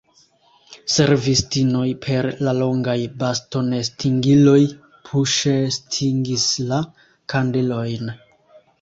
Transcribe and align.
Servistinoj 0.93 1.83
per 2.05 2.29
la 2.47 2.55
longaj 2.61 2.97
bastonestingiloj 3.21 4.57
puŝestingis 5.13 6.51
la 6.75 6.85
kandelojn. 7.37 8.15